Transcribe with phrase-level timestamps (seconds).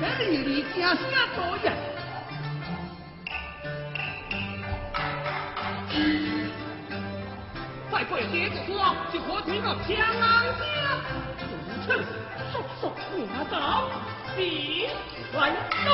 [0.00, 1.02] 这里里正声
[1.36, 1.68] 多呀。
[7.90, 9.88] 再过这个花，就可听到长
[10.20, 10.24] 安
[10.56, 10.60] 街。
[11.86, 11.88] 如此，
[12.52, 12.90] 速速
[13.26, 13.90] 拿到，
[14.36, 14.38] 起
[15.34, 15.36] 来
[15.84, 15.86] 走。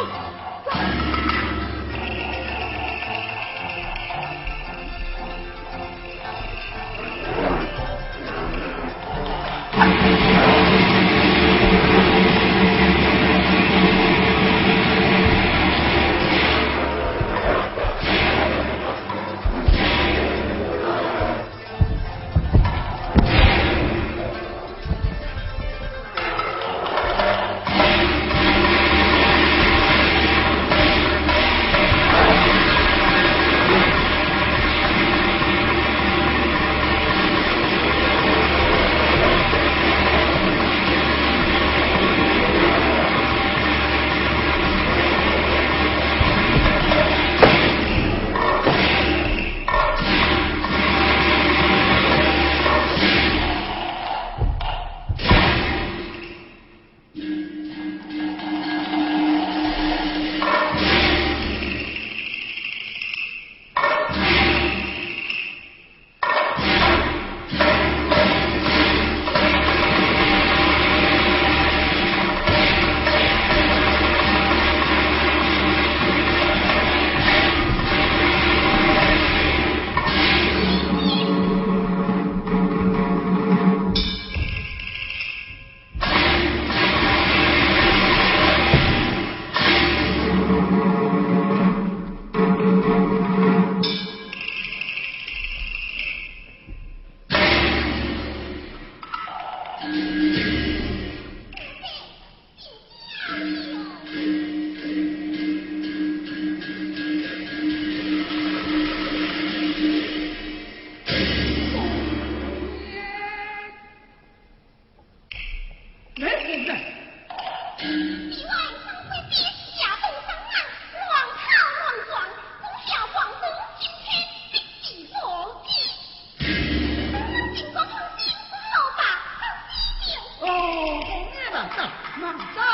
[132.18, 132.65] また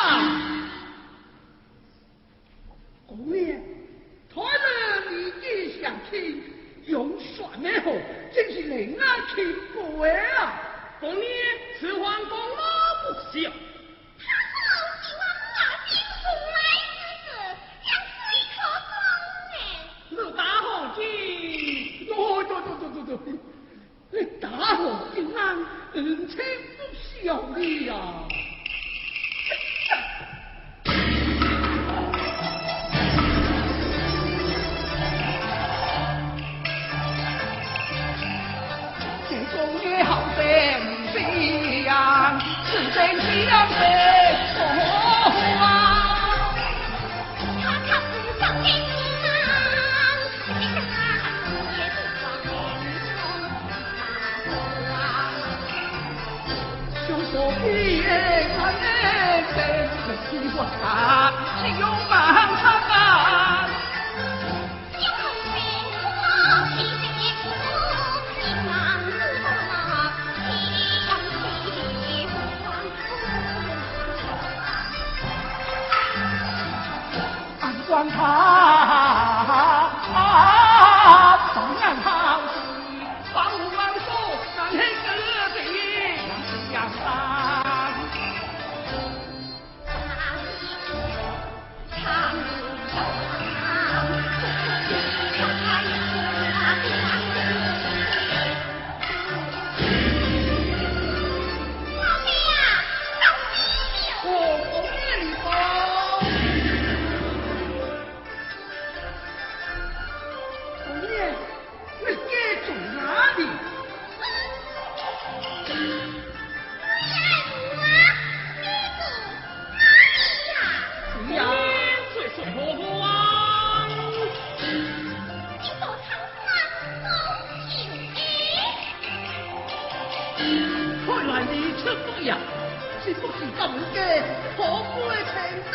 [133.04, 134.22] 是不是咁嘅，
[134.56, 134.62] 可
[134.94, 135.34] 贵平
[135.72, 135.74] 呢？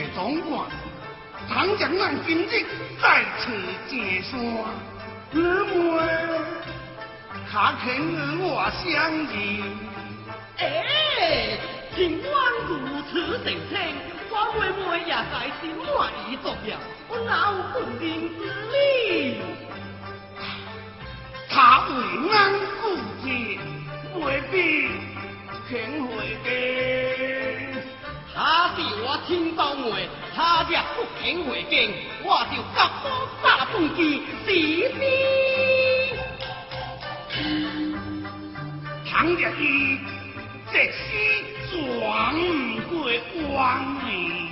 [0.00, 0.66] 也总管，
[1.46, 2.64] 唐江南军日
[3.02, 3.52] 再次
[3.86, 4.66] 解说，
[5.30, 5.74] 姊妹，
[7.52, 9.62] 他肯与我相迎。
[10.56, 11.58] 哎，
[11.94, 12.30] 尽管
[12.66, 13.78] 如此声称，
[14.30, 18.02] 我妹妹也在心满意足了，我老有不仁
[18.38, 18.40] 之
[18.72, 19.42] 理？
[21.50, 21.92] 他为
[22.32, 22.34] 俺
[22.80, 22.82] 顾
[23.22, 23.60] 忌，
[24.14, 24.54] 未必
[25.68, 25.70] 肯
[26.06, 26.08] 回
[26.42, 26.48] 的。
[28.42, 29.84] 他是我听到话，
[30.34, 31.92] 他若不肯回京，
[32.24, 34.00] 我就甲我杀公去
[34.46, 34.50] 死
[34.98, 35.02] 你。
[39.06, 39.98] 倘若伊
[40.72, 40.96] 这死
[41.70, 42.32] 转
[42.88, 43.12] 不过
[43.46, 43.58] 关
[43.98, 44.08] 呢，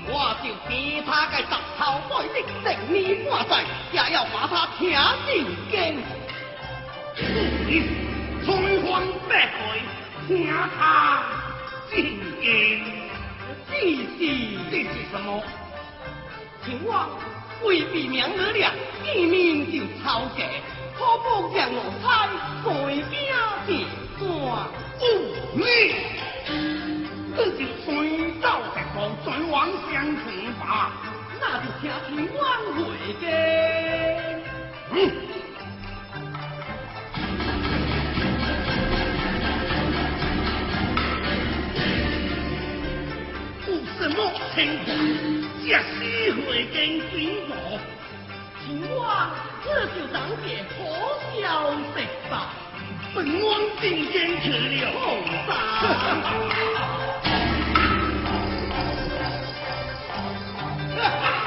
[0.06, 0.70] 我就给
[1.06, 1.44] 他个十
[1.78, 4.82] 头块的正你半在，也要把他请
[5.26, 5.32] 进
[5.70, 5.72] 京。
[8.44, 8.46] 春
[8.82, 8.86] 风
[9.30, 9.80] 白鬼，
[10.28, 10.28] 请
[10.78, 11.24] 他
[11.90, 12.97] 进京。
[13.80, 13.94] 这是
[14.72, 15.40] 这是什么？
[16.64, 17.08] 秦王
[17.62, 18.72] 为避免了了，
[19.04, 20.42] 见面就吵架，
[20.96, 22.04] 可不让我猜
[22.64, 22.66] 在
[23.08, 23.14] 家
[23.66, 23.68] 的
[24.18, 24.26] 断
[24.98, 25.02] 无
[25.58, 25.62] 理，
[27.36, 27.86] 这就随
[28.42, 29.54] 走一步，随往
[29.88, 30.26] 相同
[30.58, 30.60] 吧。
[31.40, 32.42] 那就请秦王
[32.74, 32.76] 回
[33.22, 33.24] 家。
[43.98, 44.16] 什么
[44.54, 44.86] 情况？
[45.66, 45.98] 这死
[46.46, 46.76] 会跟
[47.10, 47.16] 军
[47.48, 47.52] 我？
[48.64, 49.04] 秦王，
[49.64, 50.78] 这就当别好
[51.40, 51.42] 消
[51.96, 52.32] 息吧。
[53.12, 53.46] 本王
[53.80, 55.02] 今天去了后
[55.46, 55.50] 山。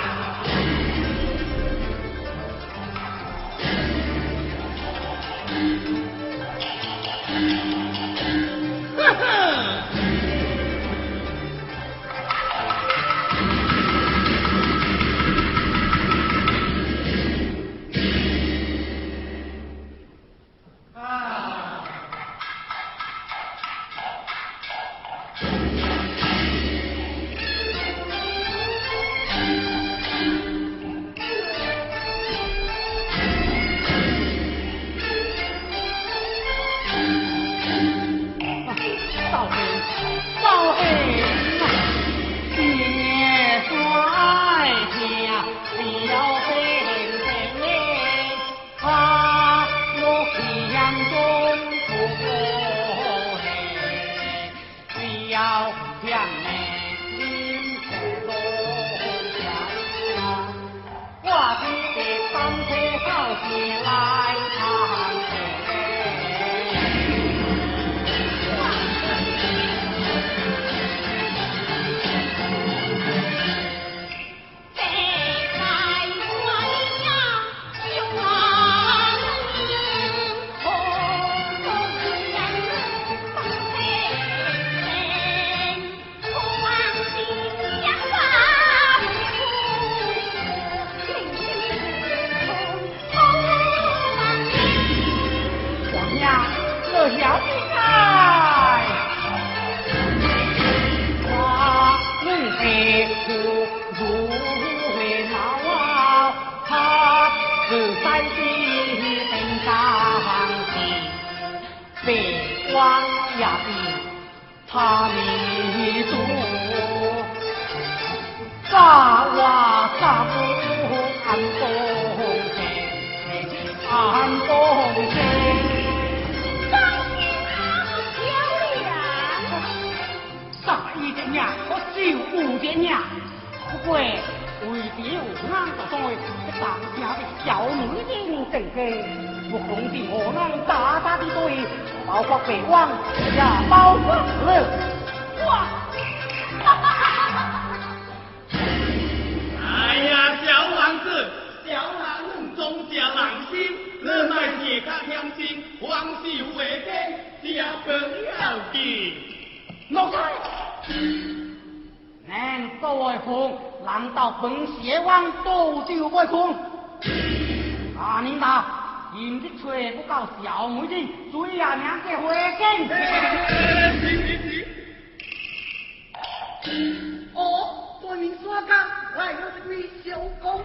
[177.33, 178.77] 哦，对面山岗
[179.17, 180.63] 来了只位小工。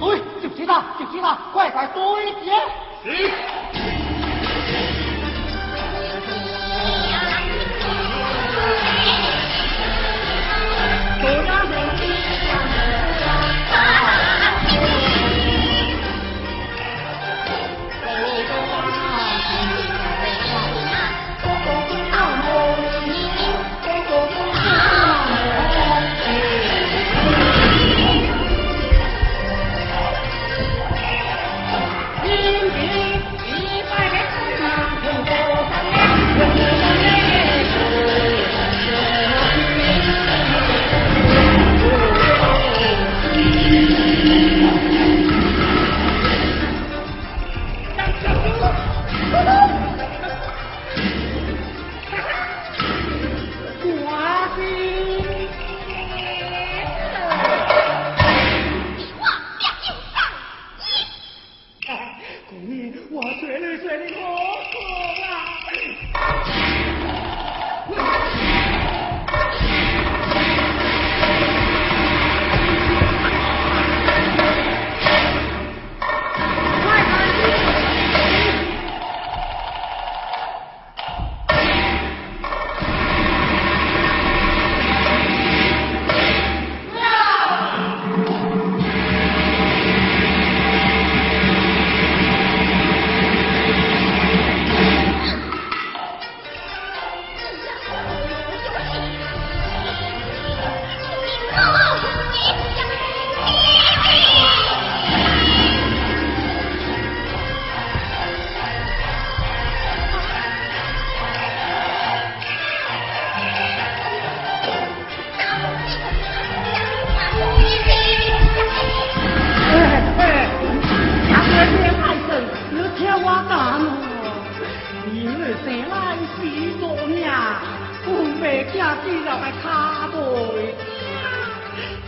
[0.00, 2.24] 喂，就是他，就是他，乖乖多一。
[3.04, 3.61] 是。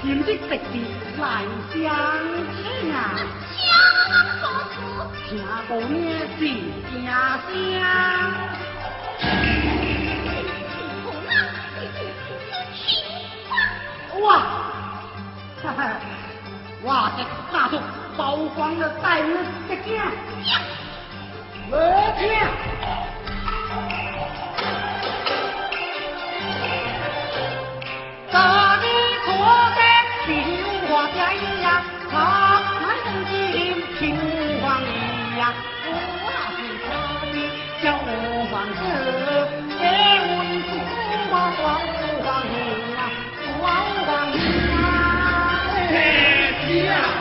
[0.05, 0.85] 今日特地
[1.17, 1.25] 来
[1.73, 1.75] 相
[2.53, 2.95] 请啊，
[5.27, 6.39] 请我来做主，
[6.91, 7.11] 请啊、
[14.21, 14.27] 哇，
[15.63, 15.81] 哈哈，
[16.83, 17.83] 哇塞，大壮，
[18.15, 18.21] 包
[18.55, 19.33] 房的待遇
[19.67, 20.13] 不讲，
[21.71, 21.73] 不
[22.21, 22.74] 讲。
[46.75, 47.14] Yeah.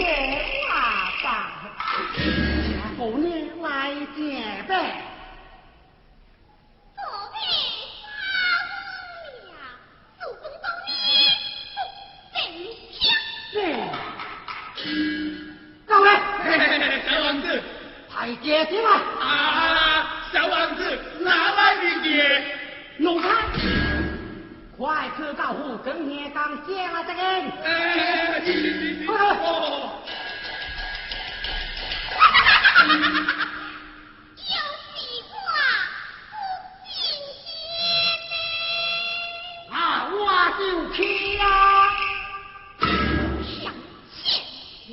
[0.00, 0.59] 对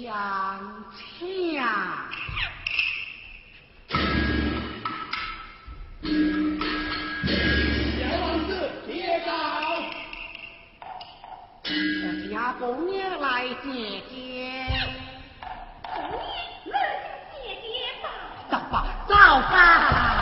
[0.08, 0.16] 相
[1.20, 1.60] 欠。
[8.00, 8.08] 小
[8.48, 8.50] 子，
[8.88, 9.30] 别走！
[11.66, 13.26] 我家姑娘来。
[13.66, 14.16] 姐姐
[18.02, 18.06] 吧。
[18.50, 18.76] 走吧，
[19.10, 20.17] 走吧。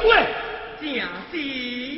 [0.00, 0.16] 滚
[0.80, 1.97] 家喜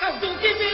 [0.00, 0.64] 造木金兵，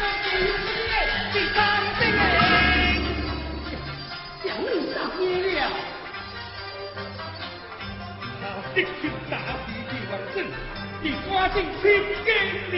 [1.04, 1.36] 的最
[1.98, 2.16] 前面。
[4.44, 5.60] 有你造孽了，
[8.74, 9.32] 造一群的。
[11.04, 12.26] 你赶紧给
[12.72, 12.74] 你。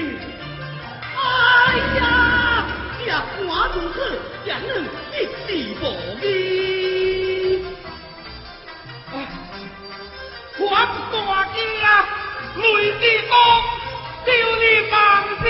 [1.15, 1.19] 哎
[2.01, 2.03] 呀，
[2.99, 3.07] 这
[3.39, 3.97] 官如此，
[4.45, 4.69] 也能
[5.13, 5.17] 一
[5.47, 5.49] 世
[5.81, 5.83] 无
[6.27, 6.27] 依。
[10.59, 10.63] 我
[11.13, 11.15] 大
[11.55, 11.87] 姐啊，
[12.57, 12.63] 雷
[12.99, 13.33] 地公
[14.27, 14.95] 叫你忙
[15.39, 15.45] 事！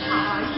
[0.00, 0.02] 哎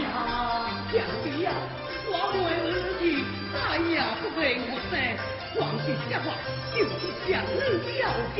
[7.27, 7.61] 想人
[7.99, 8.01] 要
[8.35, 8.37] 的。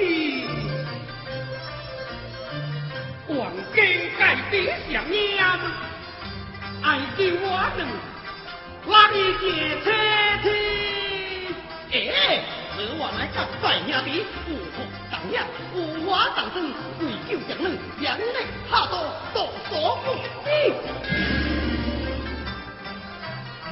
[3.28, 3.30] 黄
[3.74, 3.78] 金
[4.18, 4.54] 盖地
[4.92, 5.20] 像念，
[6.82, 6.86] 爱
[7.16, 7.46] 的我
[7.78, 7.80] 能
[8.92, 9.44] 拉你姐
[9.84, 9.88] 姐
[10.44, 10.46] 去。
[11.94, 11.96] 哎，
[12.76, 14.08] 和我来干白娘的，
[14.48, 14.56] 我
[15.12, 15.34] 当娘，
[15.74, 15.76] 我
[16.06, 16.58] 我当真，
[17.00, 17.66] 为救将人，
[18.02, 18.20] 将来
[18.70, 18.94] 他都
[19.34, 19.38] 都
[19.70, 19.72] 所
[20.04, 20.06] 不
[20.44, 20.50] 定。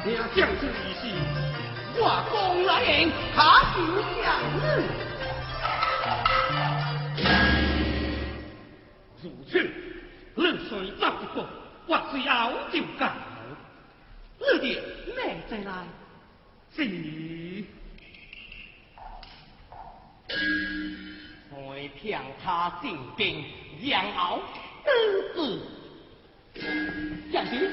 [0.05, 1.48] 你要将这一心。
[2.01, 3.77] 我公来言，他救
[4.23, 4.25] 强
[4.63, 4.63] 人。
[9.21, 9.69] 如此，
[10.35, 11.45] 冷水走一步，
[11.87, 13.11] 我最要就干。
[14.39, 15.11] 二弟，你
[15.49, 15.85] 再来，
[16.73, 16.77] 是。
[21.51, 23.43] 我听他进兵，
[23.83, 24.41] 然后
[24.85, 24.89] 得
[25.33, 25.59] 子，
[27.33, 27.69] 将军，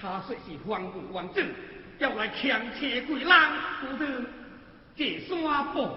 [0.00, 1.44] 他说是皇军王子，
[1.98, 3.28] 要来强抢鬼人，
[3.80, 4.24] 不是？
[4.96, 5.88] 这算不？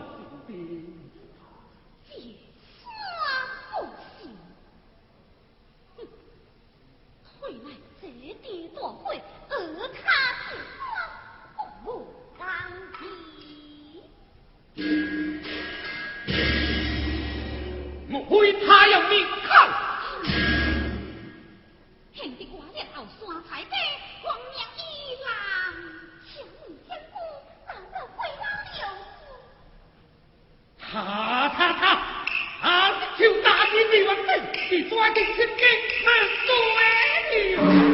[34.79, 35.17] 你 can't
[37.67, 37.85] escape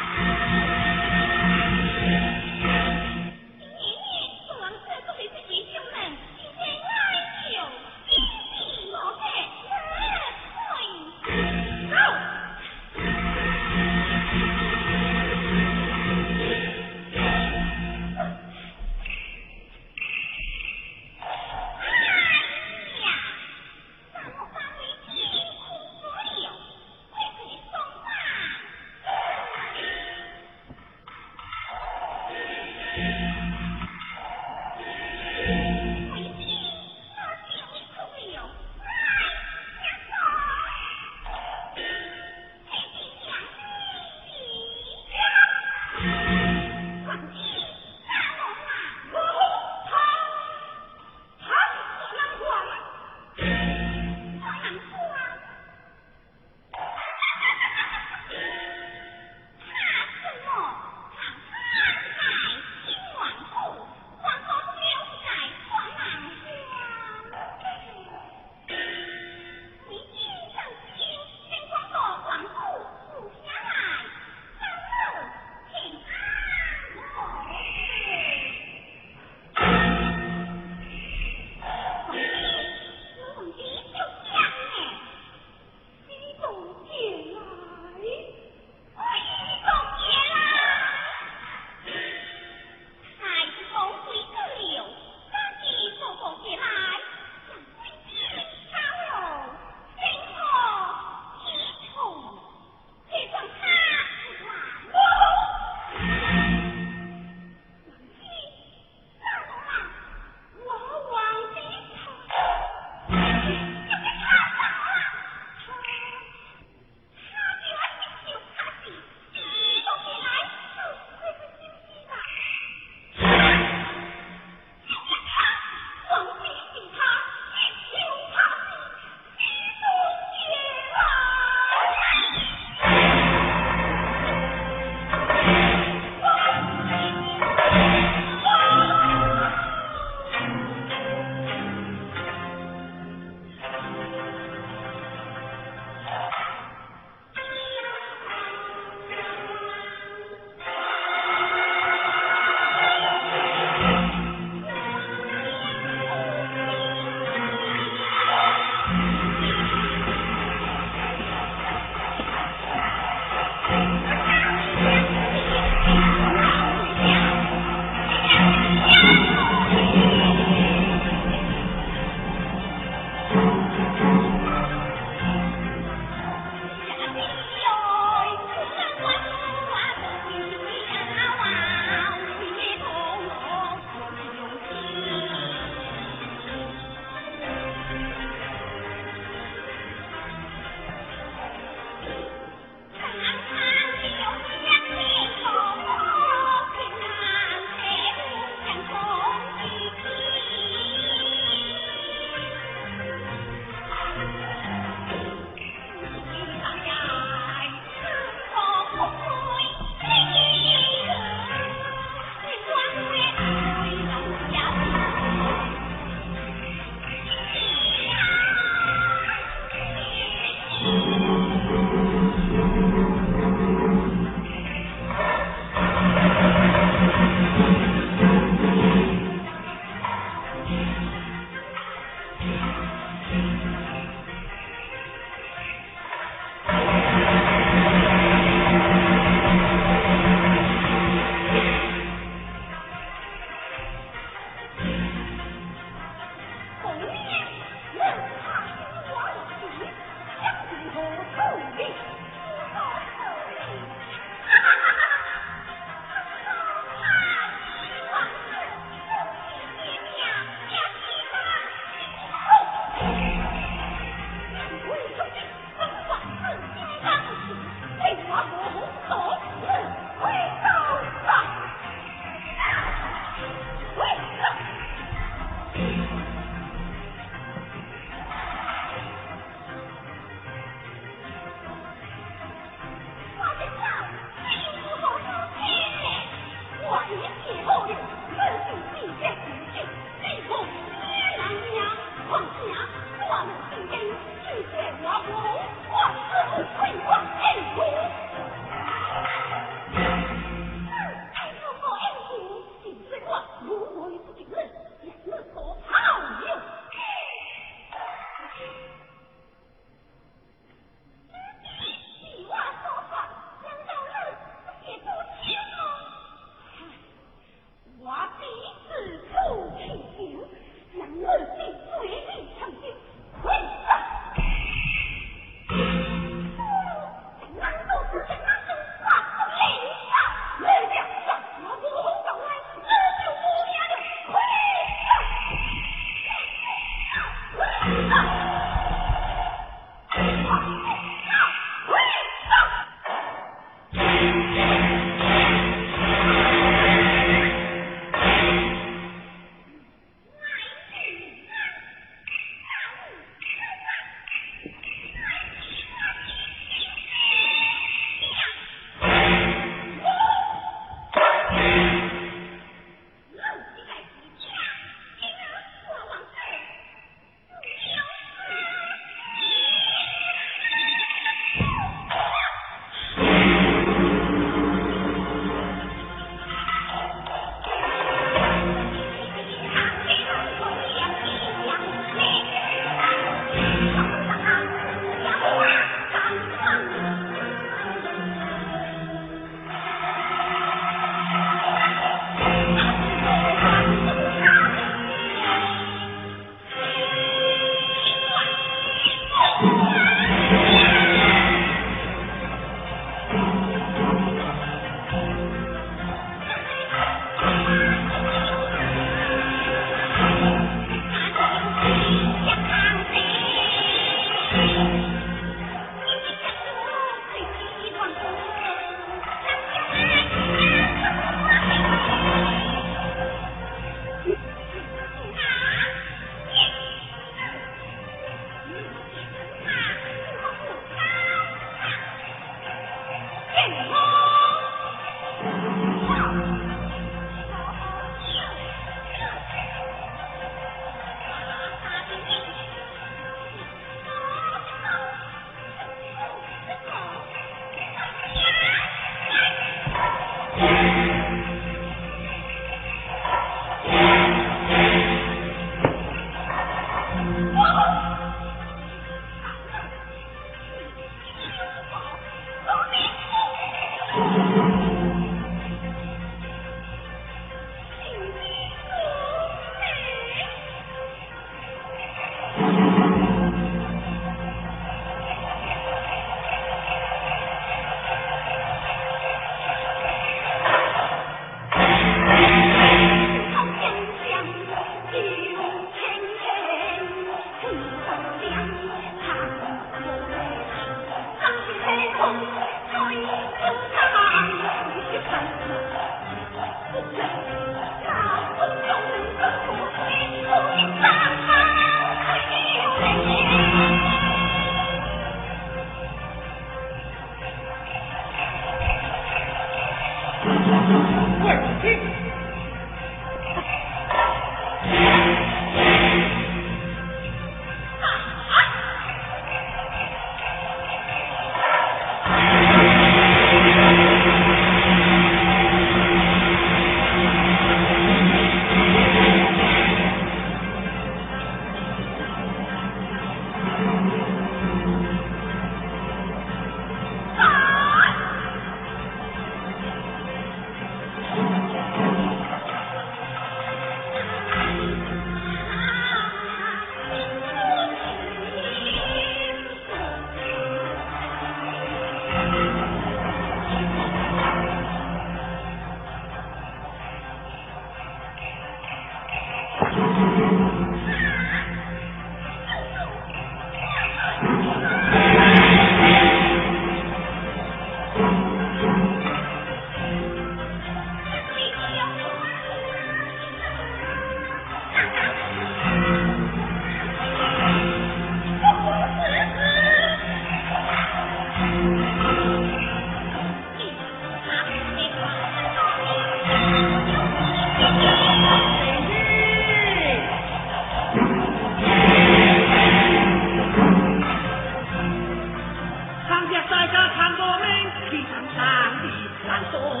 [599.71, 600.00] to